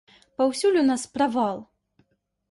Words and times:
Паўсюль 0.41 0.79
у 0.79 0.81
нас 0.87 1.03
правал! 1.17 1.59